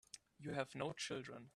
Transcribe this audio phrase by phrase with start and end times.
[0.39, 1.49] You have no children.